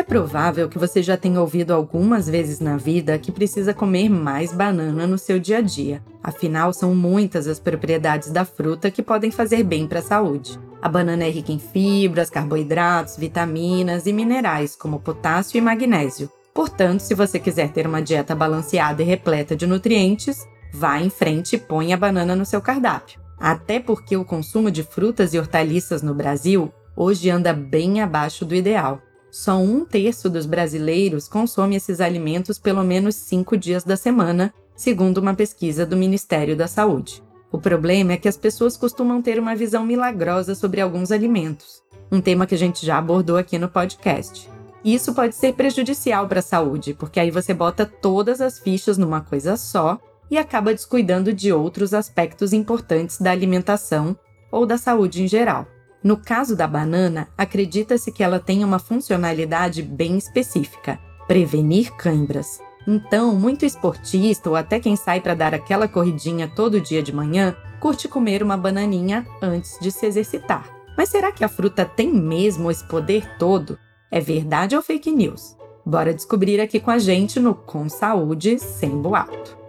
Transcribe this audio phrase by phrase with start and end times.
[0.00, 4.50] É provável que você já tenha ouvido algumas vezes na vida que precisa comer mais
[4.50, 6.02] banana no seu dia a dia.
[6.22, 10.58] Afinal, são muitas as propriedades da fruta que podem fazer bem para a saúde.
[10.80, 16.30] A banana é rica em fibras, carboidratos, vitaminas e minerais como potássio e magnésio.
[16.54, 21.56] Portanto, se você quiser ter uma dieta balanceada e repleta de nutrientes, vá em frente
[21.56, 23.19] e ponha a banana no seu cardápio.
[23.40, 28.54] Até porque o consumo de frutas e hortaliças no Brasil hoje anda bem abaixo do
[28.54, 29.00] ideal.
[29.30, 35.18] Só um terço dos brasileiros consome esses alimentos pelo menos cinco dias da semana, segundo
[35.18, 37.22] uma pesquisa do Ministério da Saúde.
[37.50, 41.82] O problema é que as pessoas costumam ter uma visão milagrosa sobre alguns alimentos,
[42.12, 44.50] um tema que a gente já abordou aqui no podcast.
[44.84, 49.20] Isso pode ser prejudicial para a saúde, porque aí você bota todas as fichas numa
[49.20, 49.98] coisa só
[50.30, 54.16] e acaba descuidando de outros aspectos importantes da alimentação
[54.50, 55.66] ou da saúde em geral.
[56.02, 62.60] No caso da banana, acredita-se que ela tem uma funcionalidade bem específica: prevenir câimbras.
[62.86, 67.54] Então, muito esportista ou até quem sai para dar aquela corridinha todo dia de manhã,
[67.78, 70.70] curte comer uma bananinha antes de se exercitar.
[70.96, 73.78] Mas será que a fruta tem mesmo esse poder todo?
[74.10, 75.56] É verdade ou fake news?
[75.84, 79.59] Bora descobrir aqui com a gente no Com Saúde Sem Boato.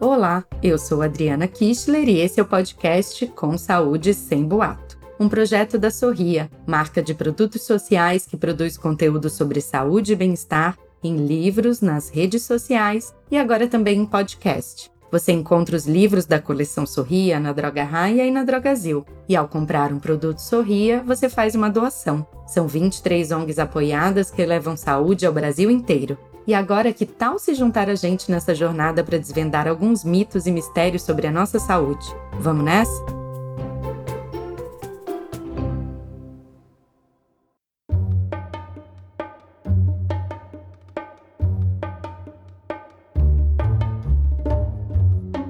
[0.00, 5.28] Olá, eu sou Adriana Kistler e esse é o podcast Com Saúde Sem Boato, um
[5.28, 11.16] projeto da Sorria, marca de produtos sociais que produz conteúdo sobre saúde e bem-estar em
[11.16, 14.88] livros, nas redes sociais e agora também em podcast.
[15.10, 19.04] Você encontra os livros da coleção Sorria na Droga Raia e na Drogazil.
[19.28, 22.24] E ao comprar um produto Sorria, você faz uma doação.
[22.46, 26.16] São 23 ONGs apoiadas que levam saúde ao Brasil inteiro.
[26.48, 30.50] E agora, que tal se juntar a gente nessa jornada para desvendar alguns mitos e
[30.50, 32.06] mistérios sobre a nossa saúde?
[32.40, 33.04] Vamos nessa?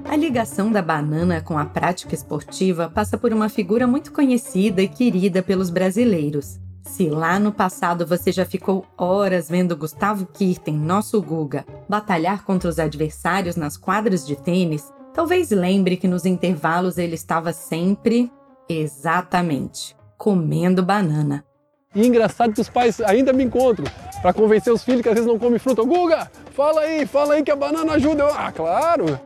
[0.03, 4.89] A ligação da banana com a prática esportiva passa por uma figura muito conhecida e
[4.89, 11.21] querida pelos brasileiros, se lá no passado você já ficou horas vendo Gustavo Kirten, nosso
[11.21, 17.15] Guga, batalhar contra os adversários nas quadras de tênis, talvez lembre que nos intervalos ele
[17.15, 18.31] estava sempre,
[18.67, 21.43] exatamente, comendo banana.
[21.93, 23.85] E engraçado que os pais ainda me encontram
[24.21, 25.83] para convencer os filhos que às vezes não comem fruta.
[25.83, 28.23] Guga, fala aí, fala aí que a banana ajuda.
[28.23, 29.19] Eu, ah, claro.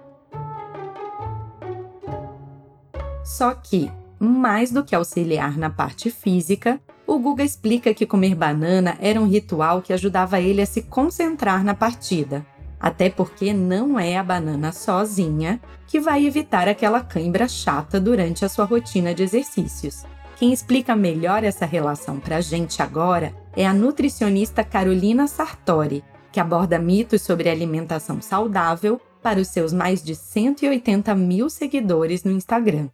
[3.24, 8.97] Só que, mais do que auxiliar na parte física, o Guga explica que comer banana
[9.00, 12.46] era um ritual que ajudava ele a se concentrar na partida.
[12.80, 18.50] Até porque não é a banana sozinha que vai evitar aquela cãibra chata durante a
[18.50, 20.03] sua rotina de exercícios.
[20.38, 26.40] Quem explica melhor essa relação para a gente agora é a nutricionista Carolina Sartori, que
[26.40, 32.90] aborda mitos sobre alimentação saudável para os seus mais de 180 mil seguidores no Instagram.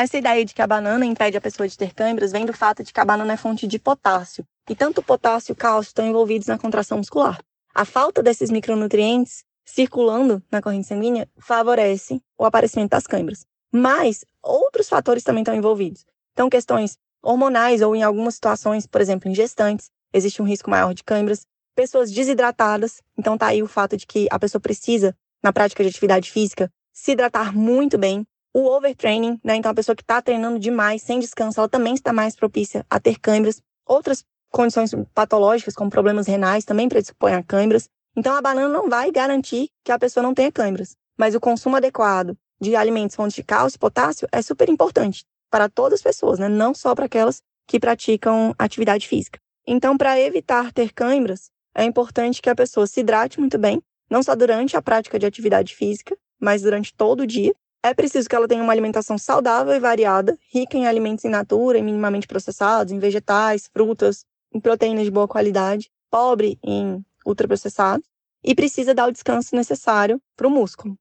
[0.00, 2.82] Essa ideia de que a banana impede a pessoa de ter câimbras vem do fato
[2.82, 4.46] de que a banana é fonte de potássio.
[4.66, 7.38] E tanto potássio e cálcio estão envolvidos na contração muscular.
[7.74, 13.44] A falta desses micronutrientes circulando na corrente sanguínea favorece o aparecimento das câimbras.
[13.70, 16.06] Mas outros fatores também estão envolvidos.
[16.32, 20.94] Então, questões hormonais ou em algumas situações, por exemplo, em gestantes, existe um risco maior
[20.94, 21.44] de câimbras.
[21.74, 25.90] Pessoas desidratadas, então tá aí o fato de que a pessoa precisa, na prática de
[25.90, 29.56] atividade física, se hidratar muito bem, o overtraining, né?
[29.56, 32.98] Então, a pessoa que está treinando demais, sem descanso, ela também está mais propícia a
[32.98, 33.60] ter câimbras.
[33.86, 37.88] Outras condições patológicas, como problemas renais, também predispõem a câimbras.
[38.16, 40.96] Então, a banana não vai garantir que a pessoa não tenha câimbras.
[41.16, 45.68] Mas o consumo adequado de alimentos fontes de cálcio e potássio é super importante para
[45.68, 46.48] todas as pessoas, né?
[46.48, 49.38] Não só para aquelas que praticam atividade física.
[49.66, 53.80] Então, para evitar ter câimbras, é importante que a pessoa se hidrate muito bem,
[54.10, 58.28] não só durante a prática de atividade física, mas durante todo o dia, é preciso
[58.28, 62.26] que ela tenha uma alimentação saudável e variada, rica em alimentos in natura e minimamente
[62.26, 68.06] processados, em vegetais, frutas, em proteínas de boa qualidade, pobre em ultraprocessados,
[68.42, 70.96] e precisa dar o descanso necessário para o músculo.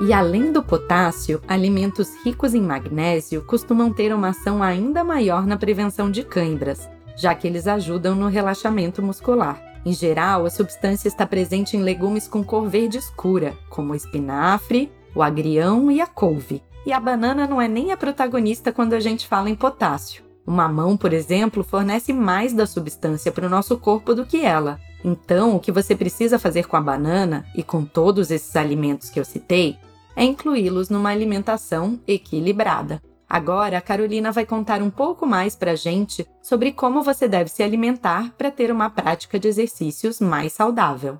[0.00, 5.56] E além do potássio, alimentos ricos em magnésio costumam ter uma ação ainda maior na
[5.56, 9.67] prevenção de câimbras, já que eles ajudam no relaxamento muscular.
[9.84, 14.90] Em geral, a substância está presente em legumes com cor verde escura, como o espinafre,
[15.14, 16.62] o agrião e a couve.
[16.84, 20.22] E a banana não é nem a protagonista quando a gente fala em potássio.
[20.46, 24.80] O mamão, por exemplo, fornece mais da substância para o nosso corpo do que ela.
[25.04, 29.20] Então, o que você precisa fazer com a banana e com todos esses alimentos que
[29.20, 29.76] eu citei
[30.16, 33.00] é incluí-los numa alimentação equilibrada.
[33.28, 37.50] Agora, a Carolina vai contar um pouco mais para a gente sobre como você deve
[37.50, 41.18] se alimentar para ter uma prática de exercícios mais saudável.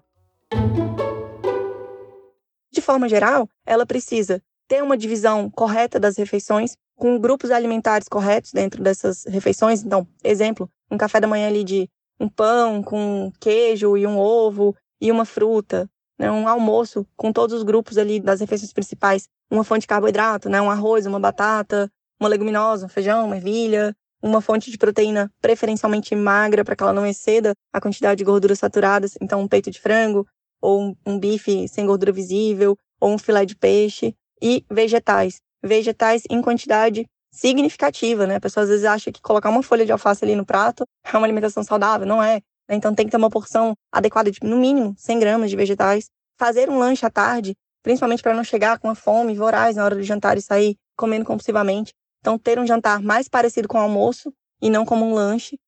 [2.72, 8.52] De forma geral, ela precisa ter uma divisão correta das refeições, com grupos alimentares corretos
[8.52, 9.84] dentro dessas refeições.
[9.84, 14.75] Então, exemplo, um café da manhã ali de um pão com queijo e um ovo
[14.99, 15.88] e uma fruta,
[16.19, 16.31] né?
[16.31, 20.60] um almoço com todos os grupos ali das refeições principais, uma fonte de carboidrato, né?
[20.60, 21.90] um arroz, uma batata,
[22.20, 26.93] uma leguminosa, um feijão, uma ervilha, uma fonte de proteína preferencialmente magra para que ela
[26.93, 30.26] não exceda a quantidade de gorduras saturadas, então um peito de frango
[30.61, 35.41] ou um, bife sem gordura visível ou um filé de peixe e vegetais.
[35.62, 38.37] Vegetais em quantidade significativa, né?
[38.37, 41.17] A pessoa às vezes acha que colocar uma folha de alface ali no prato é
[41.17, 42.41] uma alimentação saudável, não é.
[42.69, 42.76] Né?
[42.76, 46.09] Então tem que ter uma porção adequada de, no mínimo, 100 gramas de vegetais.
[46.37, 49.94] Fazer um lanche à tarde, principalmente para não chegar com a fome voraz na hora
[49.94, 51.93] do jantar e sair comendo compulsivamente.
[52.29, 54.31] Então ter um jantar mais parecido com o almoço
[54.61, 55.59] e não como um lanche.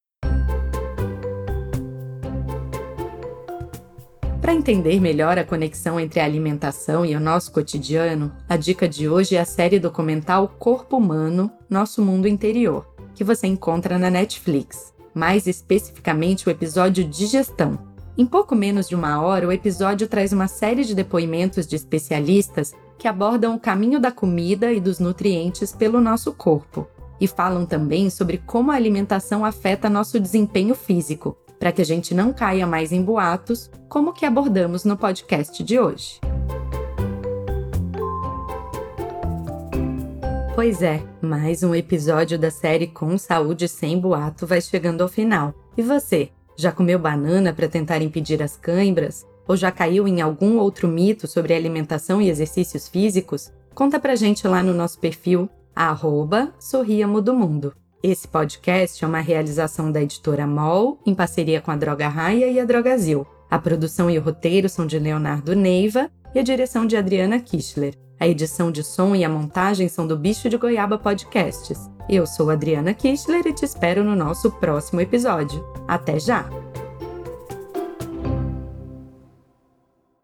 [4.43, 9.09] Para entender melhor a conexão entre a alimentação e o nosso cotidiano, a dica de
[9.09, 14.93] hoje é a série documental Corpo Humano Nosso Mundo Interior, que você encontra na Netflix.
[15.15, 17.90] Mais especificamente o episódio Digestão.
[18.21, 22.75] Em pouco menos de uma hora, o episódio traz uma série de depoimentos de especialistas
[22.99, 26.87] que abordam o caminho da comida e dos nutrientes pelo nosso corpo.
[27.19, 32.13] E falam também sobre como a alimentação afeta nosso desempenho físico, para que a gente
[32.15, 36.21] não caia mais em boatos, como que abordamos no podcast de hoje.
[40.55, 45.55] Pois é, mais um episódio da série Com Saúde Sem Boato vai chegando ao final.
[45.75, 46.31] E você,
[46.61, 49.27] já comeu banana para tentar impedir as cãibras?
[49.49, 53.51] Ou já caiu em algum outro mito sobre alimentação e exercícios físicos?
[53.75, 57.75] Conta pra gente lá no nosso perfil, arroba Sorriamo do Mundo.
[58.03, 62.61] Esse podcast é uma realização da editora MOL, em parceria com a Droga Raia e
[62.61, 63.27] a Drogazil.
[63.51, 67.95] A produção e o roteiro são de Leonardo Neiva e a direção de Adriana Kischler.
[68.21, 71.91] A edição de som e a montagem são do Bicho de Goiaba Podcasts.
[72.07, 75.65] Eu sou Adriana Kischler e te espero no nosso próximo episódio.
[75.89, 76.70] Até já!